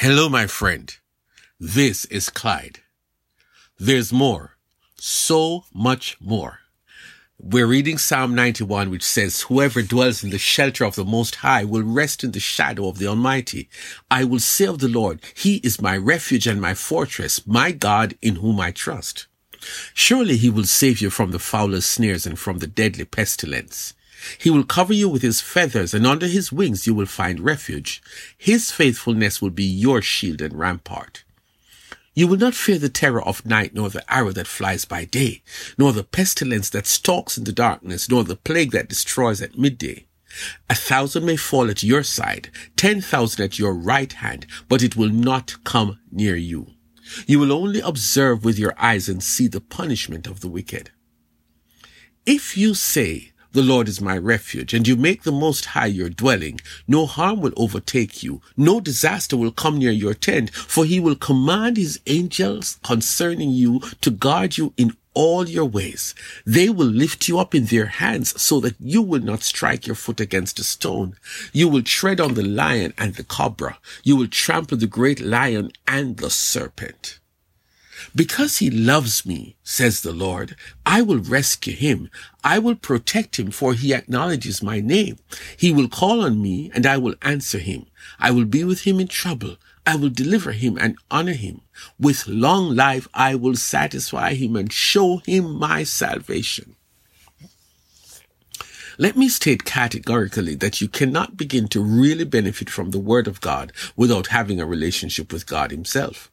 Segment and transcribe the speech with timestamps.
[0.00, 0.96] Hello, my friend.
[1.58, 2.82] This is Clyde.
[3.80, 4.56] There's more.
[4.94, 6.60] So much more.
[7.36, 11.64] We're reading Psalm 91, which says, Whoever dwells in the shelter of the Most High
[11.64, 13.68] will rest in the shadow of the Almighty.
[14.08, 18.16] I will say of the Lord, He is my refuge and my fortress, my God
[18.22, 19.26] in whom I trust.
[19.94, 23.94] Surely He will save you from the fowler's snares and from the deadly pestilence.
[24.38, 28.02] He will cover you with his feathers, and under his wings you will find refuge.
[28.36, 31.24] His faithfulness will be your shield and rampart.
[32.14, 35.42] You will not fear the terror of night, nor the arrow that flies by day,
[35.76, 40.06] nor the pestilence that stalks in the darkness, nor the plague that destroys at midday.
[40.68, 44.96] A thousand may fall at your side, ten thousand at your right hand, but it
[44.96, 46.72] will not come near you.
[47.26, 50.90] You will only observe with your eyes and see the punishment of the wicked.
[52.26, 56.10] If you say, the Lord is my refuge, and you make the Most High your
[56.10, 56.60] dwelling.
[56.86, 61.16] No harm will overtake you, no disaster will come near your tent, for he will
[61.16, 66.14] command his angels concerning you to guard you in all your ways.
[66.46, 69.96] They will lift you up in their hands so that you will not strike your
[69.96, 71.16] foot against a stone.
[71.52, 73.78] You will tread on the lion and the cobra.
[74.04, 77.18] You will trample the great lion and the serpent.
[78.14, 82.10] Because he loves me, says the Lord, I will rescue him.
[82.44, 85.18] I will protect him for he acknowledges my name.
[85.56, 87.86] He will call on me and I will answer him.
[88.18, 89.56] I will be with him in trouble.
[89.86, 91.62] I will deliver him and honor him.
[91.98, 96.76] With long life I will satisfy him and show him my salvation.
[99.00, 103.40] Let me state categorically that you cannot begin to really benefit from the Word of
[103.40, 106.32] God without having a relationship with God Himself.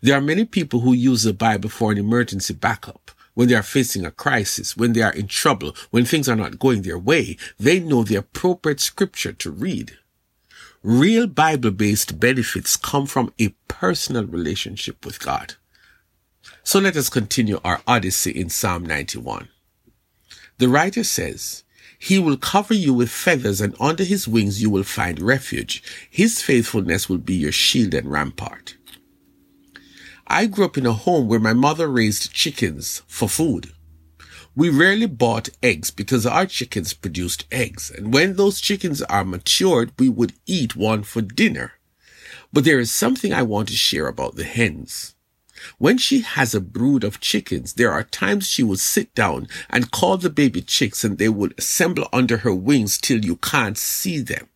[0.00, 3.10] There are many people who use the Bible for an emergency backup.
[3.34, 6.58] When they are facing a crisis, when they are in trouble, when things are not
[6.58, 9.96] going their way, they know the appropriate scripture to read.
[10.82, 15.54] Real Bible-based benefits come from a personal relationship with God.
[16.64, 19.48] So let us continue our odyssey in Psalm 91.
[20.58, 21.64] The writer says,
[21.98, 25.82] He will cover you with feathers and under his wings you will find refuge.
[26.10, 28.76] His faithfulness will be your shield and rampart.
[30.32, 33.72] I grew up in a home where my mother raised chickens for food.
[34.54, 37.90] We rarely bought eggs because our chickens produced eggs.
[37.90, 41.72] And when those chickens are matured, we would eat one for dinner.
[42.52, 45.16] But there is something I want to share about the hens.
[45.78, 49.90] When she has a brood of chickens, there are times she will sit down and
[49.90, 54.20] call the baby chicks and they will assemble under her wings till you can't see
[54.20, 54.48] them.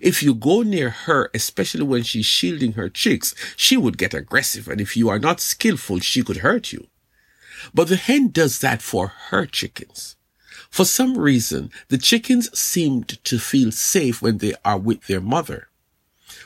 [0.00, 4.68] If you go near her, especially when she's shielding her chicks, she would get aggressive.
[4.68, 6.88] And if you are not skillful, she could hurt you.
[7.72, 10.16] But the hen does that for her chickens.
[10.70, 15.68] For some reason, the chickens seemed to feel safe when they are with their mother.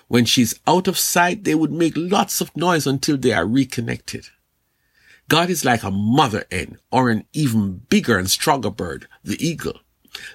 [0.09, 4.26] When she's out of sight, they would make lots of noise until they are reconnected.
[5.28, 9.81] God is like a mother hen or an even bigger and stronger bird, the eagle.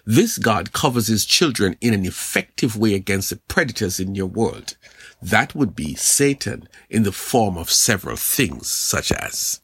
[0.06, 4.78] This God covers his children in an effective way against the predators in your world.
[5.22, 9.62] That would be Satan in the form of several things, such as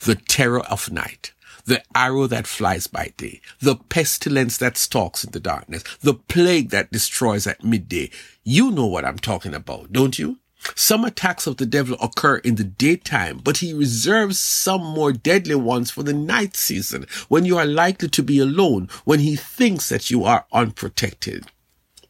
[0.00, 1.32] the terror of night,
[1.64, 6.70] the arrow that flies by day, the pestilence that stalks in the darkness, the plague
[6.70, 8.10] that destroys at midday.
[8.42, 10.38] You know what I'm talking about, don't you?
[10.74, 15.54] Some attacks of the devil occur in the daytime, but he reserves some more deadly
[15.54, 19.88] ones for the night season when you are likely to be alone, when he thinks
[19.88, 21.46] that you are unprotected.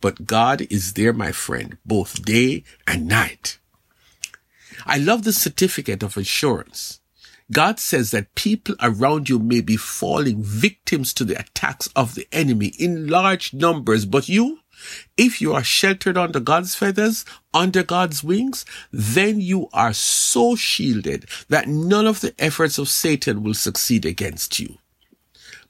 [0.01, 3.59] But God is there, my friend, both day and night.
[4.87, 7.01] I love the certificate of assurance.
[7.53, 12.27] God says that people around you may be falling victims to the attacks of the
[12.33, 14.61] enemy in large numbers, but you,
[15.17, 21.27] if you are sheltered under God's feathers, under God's wings, then you are so shielded
[21.49, 24.79] that none of the efforts of Satan will succeed against you.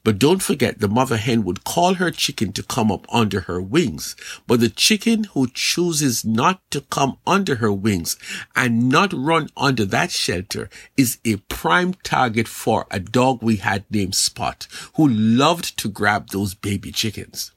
[0.05, 3.59] But don't forget the mother hen would call her chicken to come up under her
[3.59, 4.15] wings.
[4.45, 8.15] But the chicken who chooses not to come under her wings
[8.55, 13.83] and not run under that shelter is a prime target for a dog we had
[13.89, 17.51] named Spot who loved to grab those baby chickens.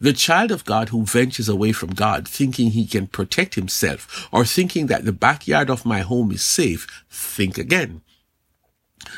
[0.00, 4.44] The child of God who ventures away from God thinking he can protect himself or
[4.44, 8.02] thinking that the backyard of my home is safe, think again.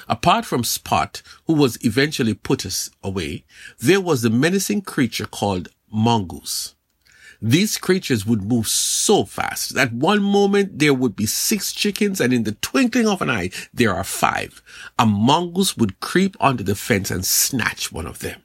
[0.08, 3.44] Apart from Spot, who was eventually put us away,
[3.78, 6.74] there was the menacing creature called mongoose.
[7.40, 12.32] These creatures would move so fast that one moment there would be six chickens and
[12.32, 14.60] in the twinkling of an eye there are five.
[14.98, 18.42] A mongoose would creep under the fence and snatch one of them.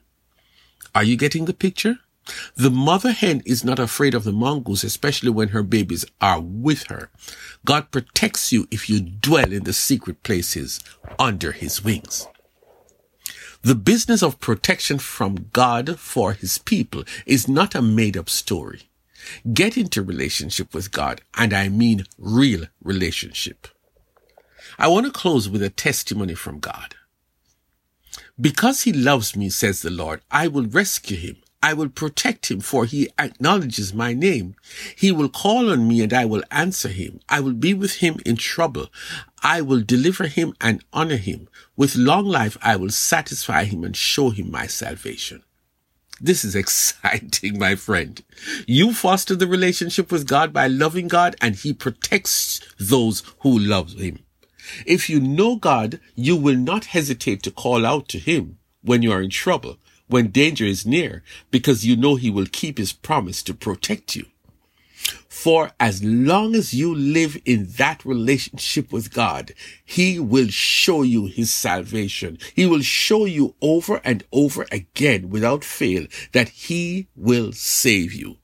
[0.94, 2.00] Are you getting the picture?
[2.56, 6.88] The mother hen is not afraid of the mongoose, especially when her babies are with
[6.88, 7.10] her.
[7.66, 10.80] God protects you if you dwell in the secret places
[11.20, 12.28] under his wings.
[13.62, 18.90] The business of protection from God for his people is not a made up story.
[19.54, 23.68] Get into relationship with God, and I mean real relationship.
[24.78, 26.96] I want to close with a testimony from God.
[28.40, 31.38] Because he loves me, says the Lord, I will rescue him.
[31.64, 34.58] I will protect him, for he acknowledges my name.
[34.98, 37.22] He will call on me and I will answer him.
[37.30, 38.90] I will be with him in trouble.
[39.42, 41.48] I will deliver him and honor him.
[41.78, 45.42] With long life, I will satisfy him and show him my salvation.
[46.20, 48.22] This is exciting, my friend.
[48.68, 53.94] You foster the relationship with God by loving God and he protects those who love
[53.94, 54.20] him.
[54.86, 59.14] If you know God, you will not hesitate to call out to him when you
[59.14, 59.78] are in trouble
[60.08, 64.26] when danger is near because you know he will keep his promise to protect you.
[65.28, 69.54] For as long as you live in that relationship with God,
[69.84, 72.38] He will show you His salvation.
[72.56, 78.38] He will show you over and over again without fail that He will save you.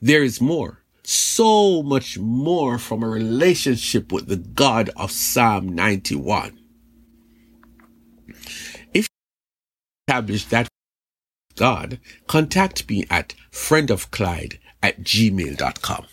[0.00, 6.61] There is more, so much more from a relationship with the God of Psalm 91.
[10.08, 10.68] Establish that
[11.56, 16.06] God, contact me at friendofclyde at gmail.com.